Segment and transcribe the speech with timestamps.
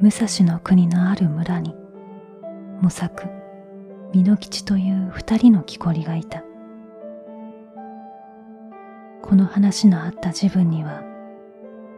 [0.00, 1.74] 武蔵の国のある村に
[2.80, 3.24] 模索
[4.14, 6.42] 美濃吉という二人の木こりがいた。
[9.20, 11.02] この話のあった自分には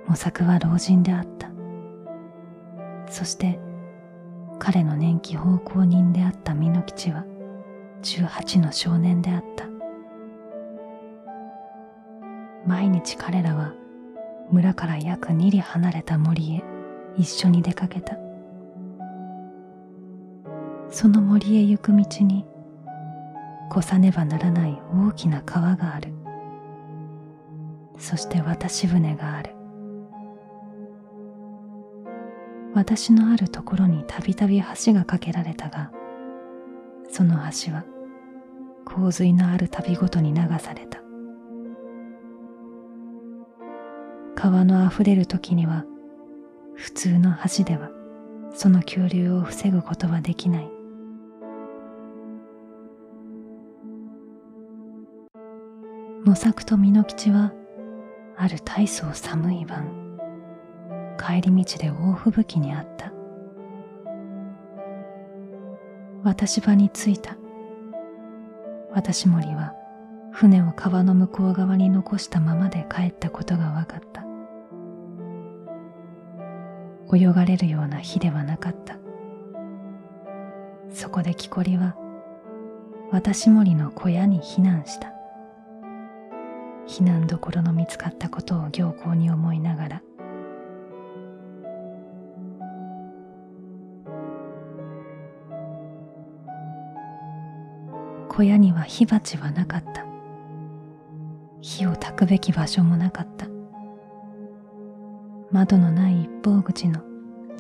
[0.09, 1.49] 模索は老人であった。
[3.09, 3.61] そして
[4.59, 7.25] 彼の年季奉公人であった美濃吉は
[8.03, 9.67] 18の少年であった。
[12.67, 13.75] 毎日彼らは
[14.51, 16.72] 村から約2里離れた森へ
[17.17, 18.17] 一緒に出かけた。
[20.89, 22.45] その森へ行く道に
[23.71, 26.13] 越さねばならない大きな川がある。
[27.99, 29.55] そして渡し船がある。
[32.75, 35.93] 私のあるところにたびたび橋が架けられたが
[37.11, 37.85] その橋は
[38.87, 41.01] 洪水のある旅ごとに流された。
[44.35, 45.85] 川のあふれる時には
[46.75, 47.91] 普通の橋では
[48.55, 50.71] その急流を防ぐことはできない。
[56.25, 57.53] 模索と美濃吉は
[58.37, 60.03] ある大層寒い晩
[61.19, 63.13] 帰り道で大吹雪にあった。
[66.23, 67.37] 渡し場に着いた。
[68.93, 69.75] 私森は
[70.33, 74.22] 船を川の向こう側に残したままで帰ったことが分かった。
[77.15, 78.97] 泳がれるような日ではなかった。
[80.91, 81.97] そこで木こりは
[83.11, 85.13] 私森の小屋に避難した。
[86.87, 90.03] 避難どころの見つかったことを行幸に思いながら。
[98.29, 100.07] 小屋には火鉢はなかった。
[101.61, 103.52] 火を焚くべき場所もなかった。
[105.53, 107.03] 窓のない一方口の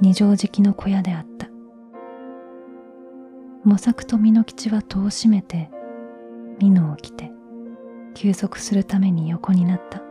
[0.00, 1.48] 二畳敷きの小屋であった。
[3.64, 5.70] 模索と美濃吉は戸を閉めて
[6.58, 7.30] 美濃を着て
[8.14, 10.02] 休息するために横になった。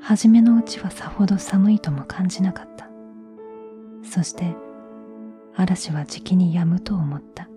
[0.00, 2.90] 初めのうちはさほど寒いとも感じなかった。
[4.02, 4.54] そして
[5.56, 7.48] 嵐はじきに止むと思った。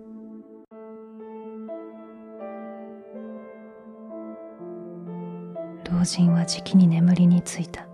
[5.98, 7.88] 老人はじきに眠りについた。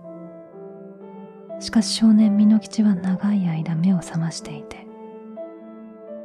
[1.59, 4.85] しかし少年美濃吉は長い間目を覚ましていて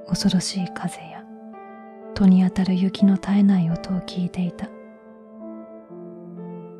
[0.06, 1.24] 恐ろしい風や
[2.14, 4.68] 戸に当たる雪の絶えない音を聞いていた。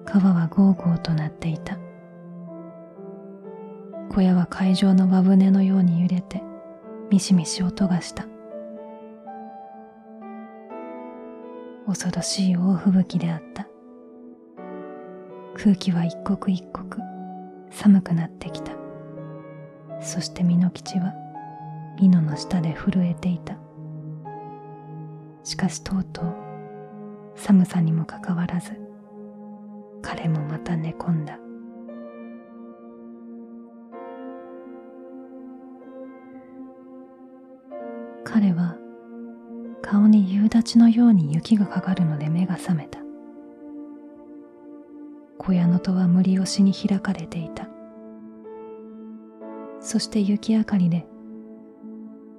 [0.05, 1.78] 川はゴーゴーとなっていた。
[4.11, 6.43] 小屋は海上の和船のように揺れて
[7.11, 8.27] ミシミシ音がした。
[11.87, 13.69] 恐ろしい大吹雪であった。
[15.62, 16.97] 空気は一刻一刻
[17.71, 18.72] 寒くなってきた。
[20.00, 21.12] そして美濃吉は
[21.98, 23.59] 美濃の下で震えていた。
[25.44, 26.34] しかしとうとう
[27.34, 28.81] 寒さにもかかわらず
[30.00, 31.38] 彼もまた寝込んだ。
[38.25, 38.78] 彼は
[39.82, 43.09] 顔に夕立のように雪がかかるので目が覚めた。
[45.50, 47.69] 小屋の戸は無理押しに開かれていた。
[49.81, 51.06] そして雪明かりで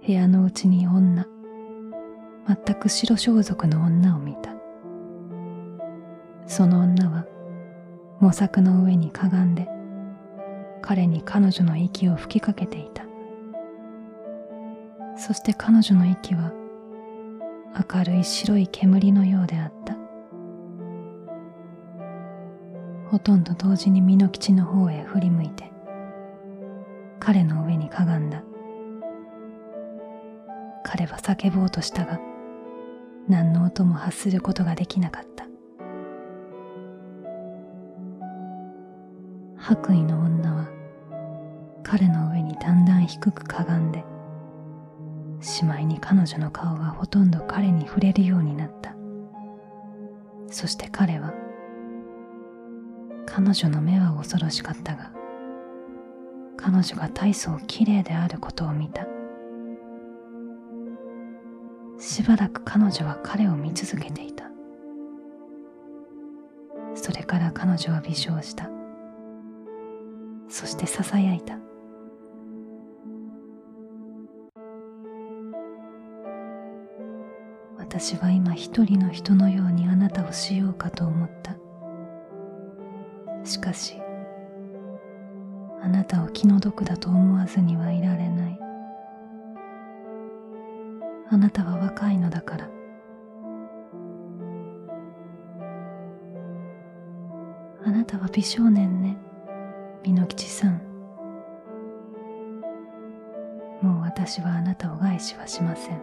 [0.06, 1.28] 部屋のうちに女
[2.48, 4.52] 全く白装束の女を見た。
[6.48, 7.26] その女は
[8.22, 9.68] 模索の上にかがんで
[10.82, 13.04] 彼に彼女の息を吹きかけていた。
[15.18, 16.54] そして彼女の息は
[17.94, 19.91] 明るい白い煙のようであった。
[23.12, 25.70] ほとんど同時に美濃吉の方へ振り向いて
[27.20, 28.42] 彼の上にかがんだ。
[30.84, 32.22] 彼は叫ぼうとしたが
[33.28, 35.46] 何の音も発することができなかった。
[39.58, 40.70] 白衣の女は
[41.84, 44.06] 彼の上にだんだん低くかがんで
[45.42, 48.96] しまいに彼女の顔はほとんど彼に触れるようになった。
[50.48, 51.34] そして彼は
[53.34, 55.14] 彼女の目は恐ろしかったが
[56.58, 59.08] 彼女が大層きれいであることを見た。
[61.98, 64.46] しばらく彼女は彼を見続けていた。
[66.94, 68.70] それから彼女は微笑した。
[70.50, 71.58] そしてささやいた
[77.78, 81.61] 私は今一人の人のようにあなたをしようかと思った。
[83.52, 84.02] しかし
[85.84, 88.58] あなたを気の毒だと思わずにはいられない。
[91.30, 92.70] あなたは若いのだから。
[97.84, 99.18] あなたは美少年ね
[100.04, 100.82] 美濃吉さん。
[103.82, 106.02] もう私はあなたを害しはしません。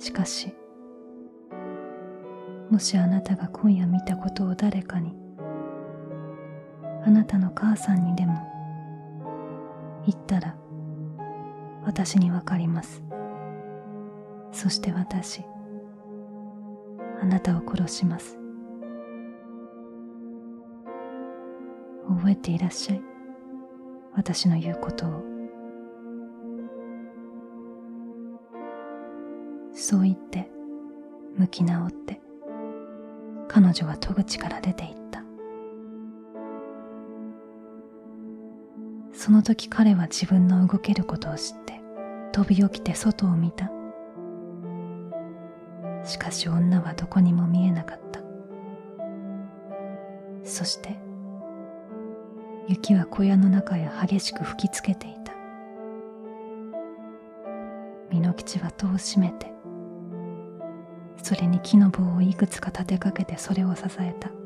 [0.00, 0.52] しかし
[2.68, 5.21] もしあなたが今夜見たことを誰かに
[7.04, 8.34] あなたの母さんにでも
[10.06, 10.56] 言ったら
[11.84, 13.02] 私にわかります。
[14.52, 15.42] そして私
[17.20, 18.38] あなたを殺します。
[22.08, 23.02] 覚えていらっしゃい。
[24.14, 25.24] 私の言うことを。
[29.74, 30.48] そう言って
[31.36, 32.20] 向き直って
[33.48, 35.01] 彼女は戸口から出て行った。
[39.24, 41.80] その時彼は自分の動けることを知って
[42.32, 43.70] 飛び起きて外を見た。
[46.02, 48.20] しかし女はどこにも見えなかった。
[50.42, 50.96] そして
[52.66, 55.32] 雪は小屋の中へ激しく吹きつけていた。
[58.10, 59.52] 美濃吉は戸を閉めて
[61.22, 64.41] それに木の棒をいくつか立てかけてそれを支えた。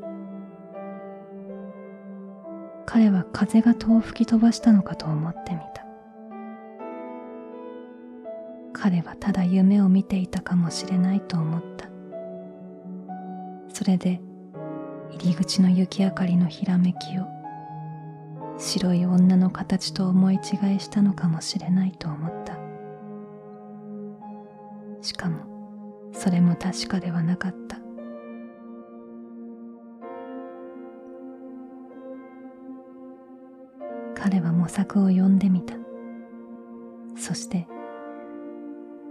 [2.89, 5.85] 彼は風が戸を吹き飛ばしたのかと思ってみた。
[8.71, 11.89] 彼はただ夢を見ていたかもしれないと思った。
[13.73, 14.21] それで
[15.11, 17.27] 入り口の雪明かりのひらめきを
[18.57, 22.57] 白い女の形と思い違いしたのかもしれないと思った。
[25.01, 27.86] しかもそれも確かではなかった。
[34.19, 35.75] 彼は模索を呼んでみた。
[37.15, 37.67] そして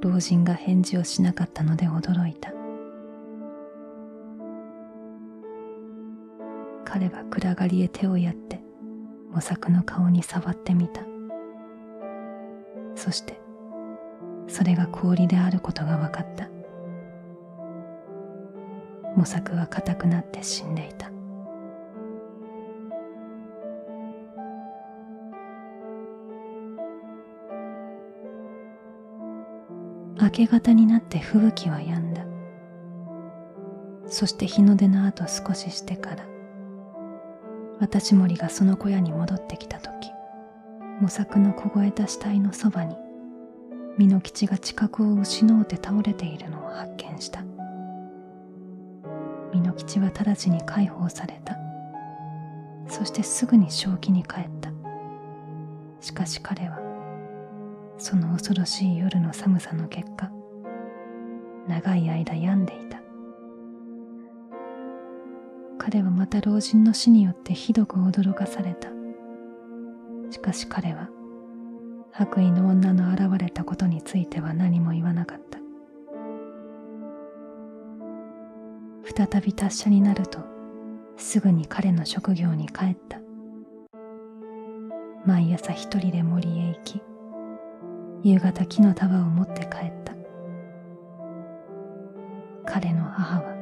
[0.00, 2.52] 老人が返事をしなかったので驚いた。
[6.84, 8.60] 彼は暗がりへ手をやって
[9.30, 11.02] 模索の顔に触ってみた。
[12.96, 13.40] そして
[14.48, 16.48] それが氷であることが分かった。
[19.16, 21.15] 模索は硬くなって死んでいた。
[30.26, 32.26] 明け方になって吹雪は止んだ。
[34.08, 36.26] そして日の出の後少ししてから
[37.78, 40.11] 渡し森がその小屋に戻ってきた時
[41.00, 42.96] 模索の凍えた死体のそばに
[43.99, 47.44] 美濃吉が知覚を失うて倒れているのを発見した。
[49.52, 51.56] 美濃吉は直ちに解放された。
[52.88, 54.70] そしてすぐに正気に帰った。
[56.00, 56.85] しかし彼は
[57.98, 60.31] その恐ろしい夜の寒さの結果
[61.66, 63.00] 長い間病んでいた。
[65.78, 68.88] 彼はまた老人の死によってひどく驚かされた。
[70.31, 71.08] しかし彼は
[72.12, 75.58] 白衣の女の現れたことについては何も言わなかった。
[79.16, 80.40] 再び達者になると
[81.16, 83.20] すぐに彼の職業に帰った。
[85.25, 87.02] 毎朝一人で森へ行き
[88.26, 90.12] 夕方木の束を持って帰った。
[92.64, 93.54] 彼の母は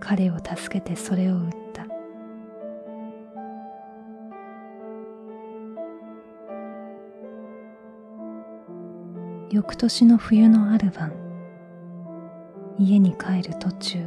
[0.00, 1.86] 彼を助けてそれを売った。
[9.50, 11.14] 翌年の冬のある晩
[12.78, 14.06] 家に帰る途中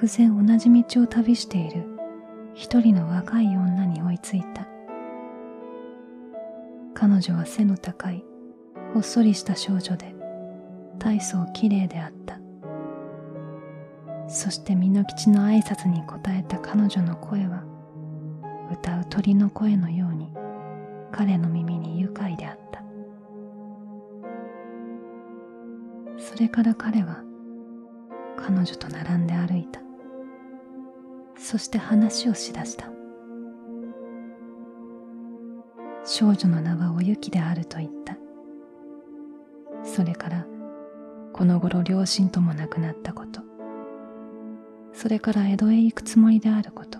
[0.00, 1.84] 偶然同じ道を旅している
[2.54, 4.73] 一人の若い女に追いついた。
[7.06, 8.24] 彼女は背の高い
[8.94, 10.14] ほっそりした少女で
[10.98, 12.38] 大層きれいであった。
[14.26, 17.62] そして美濃吉の挨拶に応えた彼女の声は
[18.72, 20.32] 歌う鳥の声のように
[21.12, 22.82] 彼の耳に愉快であった。
[26.16, 27.22] それから彼は
[28.38, 29.82] 彼女と並んで歩いた。
[31.36, 32.88] そして話をしだした。
[36.06, 38.18] 少女の名はおゆきであると言った。
[39.82, 40.46] それから
[41.32, 43.40] この頃両親とも亡くなったこと。
[44.92, 46.98] それから江戸へ行くつもりであること。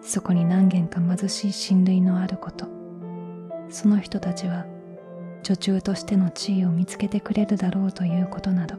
[0.00, 2.66] そこに何軒か貧しい親類のあること。
[3.68, 4.64] その人たちは
[5.42, 8.76] 女中としての地位を見つけてくれるだろうということなど。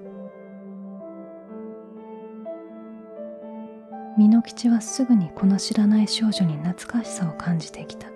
[4.17, 8.07] 美濃吉はすぐにこの知らない少女に懐かしさを感じてきた。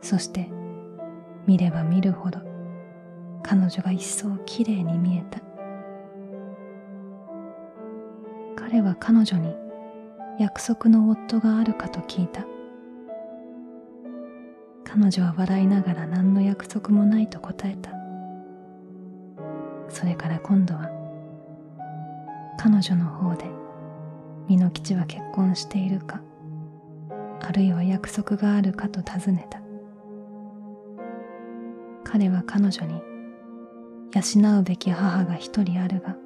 [0.00, 0.48] そして
[1.46, 2.40] 見れば見るほど
[3.42, 5.40] 彼女が一層きれいに見えた。
[8.56, 9.56] 彼は彼女に
[10.38, 12.44] 約束の夫があるかと聞いた。
[14.84, 17.90] 彼女は笑いながら何の約束もないと答えた。
[19.88, 20.90] それから今度は
[22.58, 23.46] 彼女の方で
[24.48, 26.20] 美濃吉は結婚しているか
[27.40, 29.67] あるいは約束があるかと尋ねた。
[32.10, 33.02] 彼は彼女に
[34.14, 36.16] 養うべき母が一人あるが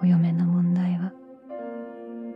[0.00, 1.12] お嫁の問題は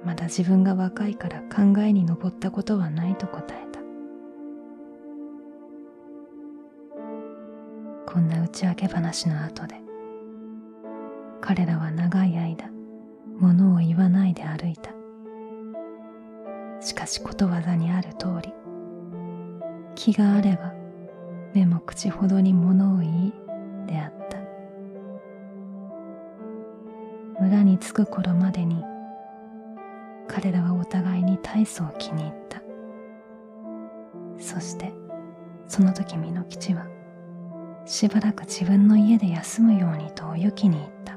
[0.05, 3.79] まだ自分が若いから考えに上ったことはないと答えた。
[8.11, 9.77] こんな打ち明け話の後で
[11.41, 12.71] 彼らは長い間
[13.39, 14.93] 物を言わないで歩いた。
[16.81, 18.53] しかしことわざにある通り
[19.95, 20.78] 気があれば
[21.55, 23.33] 目も口ほどに物を言い
[23.87, 24.39] であった。
[27.43, 28.85] 村に着く頃までに
[30.27, 32.63] 彼らはお互いに大層気に入った。
[34.39, 34.93] そして
[35.67, 36.87] その時美濃吉は
[37.85, 41.17] しばらく自分の家で休むようにとおゆきに言った。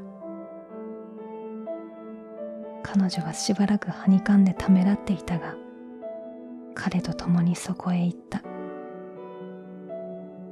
[2.84, 5.56] 彼女はしばらくはにかんでためらっていたが
[6.74, 8.42] 彼と共にそこへ行った。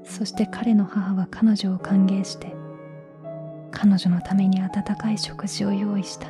[0.10, 2.56] そして彼の母は彼女を歓迎して
[3.72, 6.30] 彼女のために温かい食事を用意した。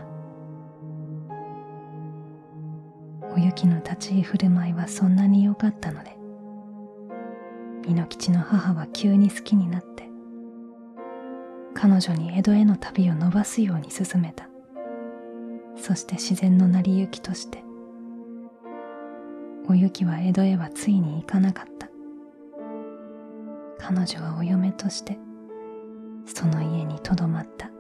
[3.34, 6.18] おゆきの立ち居振る舞いはそんなに良かったので
[7.88, 10.10] 美濃吉の母は急に好きになって
[11.74, 14.50] 彼女に江戸への旅を伸ばすように進めた。
[15.78, 17.64] そして自然の成り行きとして
[19.70, 21.89] おゆきは江戸へはついに行かなかった。
[23.92, 25.18] 彼女はお嫁として
[26.24, 27.72] その家にとどまった。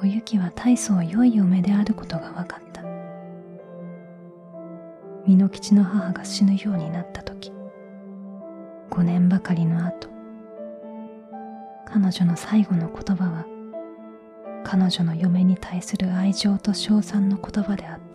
[0.00, 2.84] おゆきは大層良い嫁であることが分かった。
[5.26, 7.52] 美濃吉の母が死ぬようになった時
[8.90, 10.08] 5年ばかりの後
[11.86, 13.44] 彼女の最後の言葉は
[14.62, 18.07] 彼女の嫁に対する愛情と称賛の言葉であった。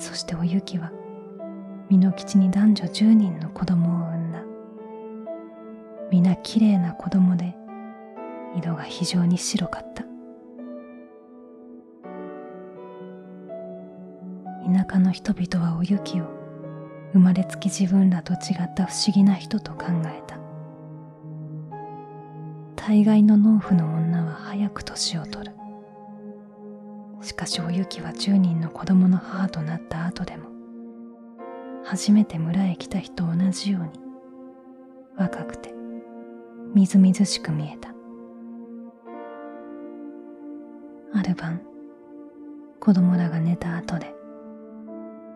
[0.00, 0.90] そしておゆきは
[1.90, 4.42] 美濃吉に男女10人の子供を産んだ。
[6.10, 7.54] 皆きれいな子供で
[8.56, 10.04] 色が非常に白かった。
[14.64, 16.24] 田舎の人々はおゆきを
[17.12, 20.38] 生まれつき自分らと違った不思議な人と考えた。
[22.74, 25.59] 大概の農夫の女は早く年を取る。
[27.40, 30.50] かしおゆきは10人の子供の母となった後でも
[31.86, 33.88] 初めて村へ来た日と同じように
[35.16, 35.72] 若くて
[36.74, 37.94] みずみずしく見えた。
[41.18, 41.62] ある晩
[42.78, 44.14] 子供らが寝た後で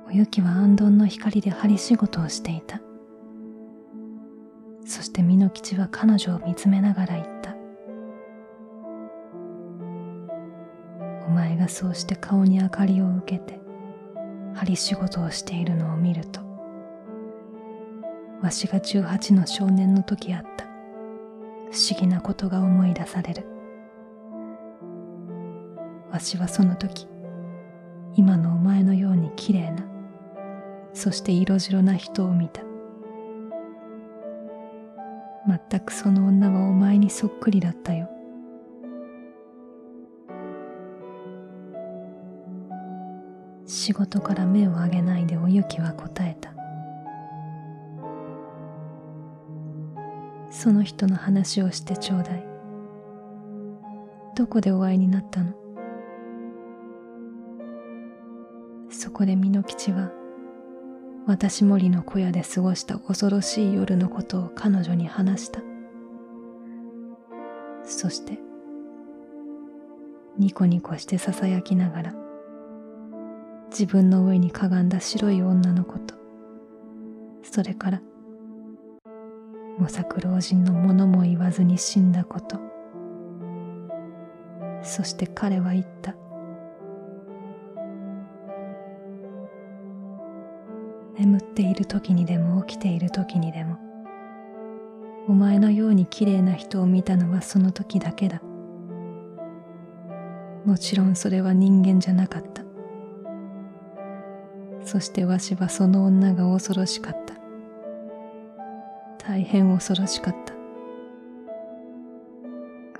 [0.07, 2.83] おゆきは安どんの光で針仕事をしていた。
[4.85, 7.34] そして美濃吉は彼女を見つめながら言った。
[11.55, 13.61] たお前がそうして顔に明かりを受けて
[14.55, 16.41] 針仕事をしているのを見ると
[18.43, 20.65] わしが18の少年の時あった
[21.71, 23.47] 不思議なことが思い出される。
[26.13, 27.09] わしはその時
[28.15, 29.85] 今のお前のようにきれいな
[30.93, 32.63] そして色白な人を見た。
[35.69, 38.14] 全くその女はお前にそっくりだったよ。
[43.75, 46.55] 仕事から目を上げないでおゆきは答えた。
[50.49, 52.47] その人の話をしてちょうだい。
[54.37, 55.53] どこでお会いになったの？
[58.91, 60.13] そこで美濃吉は
[61.27, 65.61] 私森の小屋で過ごした恐ろしい夜のことを彼女に話した。
[67.83, 68.39] そして
[70.39, 72.15] ニコニコしてささやきながら
[73.79, 76.15] 自分の上にかがんだ白い女のこと
[77.43, 78.01] それから
[79.79, 82.61] 模索老人のものも言わずに死んだこと。
[84.83, 86.15] そして彼は言った。
[91.19, 93.79] 眠っている時にでも起きている時にでも
[95.29, 98.41] お前のように綺麗な人を見たのはその時だけだ。
[100.65, 102.64] もちろんそれは人間じゃなかった。
[104.95, 107.35] そしてわしはその女が恐ろしかった。
[109.19, 110.55] 大変恐ろしかった。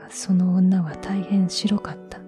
[0.03, 2.19] がその女は大変白かった。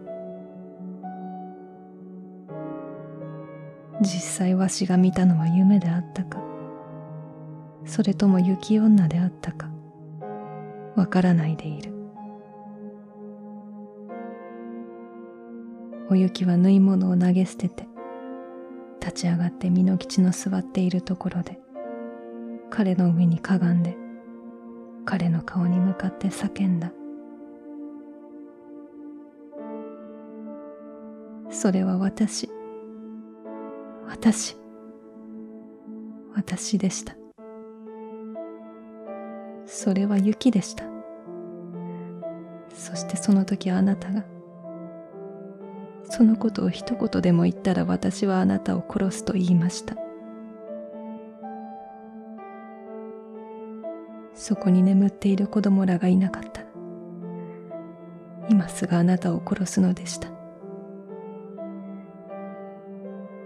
[4.03, 6.39] 実際わしが見たのは夢であったか。
[7.85, 9.69] それとも雪女であったか。
[10.95, 11.93] わからないでいる。
[16.09, 17.89] お雪は縫い物を投げ捨てて
[19.17, 21.59] 立ち上がって美濃吉の座っているところで
[22.69, 23.97] 彼の上にかがんで
[25.07, 26.93] 彼の顔に向かって叫んだ。
[31.49, 32.51] それは私。
[34.07, 34.57] 私。
[36.35, 37.17] 私でした。
[39.65, 40.85] それは雪でした。
[42.75, 44.25] そしてその時あなたが
[46.17, 49.97] そのことを一言でも言ったら私はあなたを殺すと言いました。
[54.33, 56.63] そこに眠っている子供らがいなかった。
[58.49, 60.31] 今すぐあなたを殺すのでした。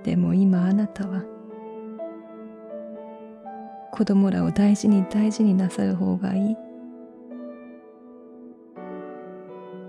[0.04, 1.24] でも今あなたは
[3.90, 6.56] 子供らを大事に大事になさる方がいい。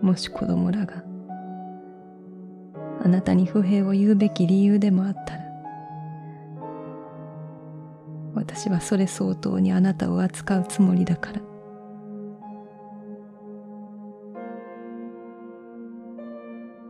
[0.01, 1.10] もし子供らが
[3.03, 5.41] あなたに不平を言うべき理由でもあったら
[8.33, 11.41] 私はそれ相当にあなたを扱うつもりだから。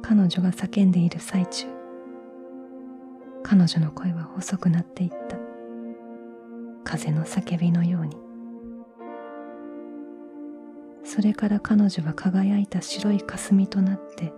[0.02, 1.68] 彼女が叫んでいる最中
[3.44, 5.38] 彼女の声は細くなっていった。
[6.84, 8.18] 風の叫びのように。
[11.04, 14.34] それから彼女は輝いた白い霞となって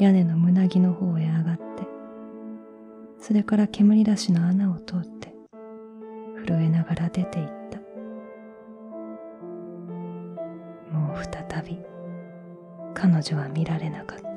[0.00, 1.62] 屋根の胸木の方へ上がって
[3.18, 5.34] それから煙出しの穴を通って
[6.46, 7.78] 震えながら出て行った。
[10.90, 11.78] もう再び
[12.94, 14.29] 彼女は見られなかった。